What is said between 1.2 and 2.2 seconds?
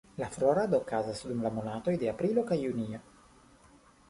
dum la monatoj de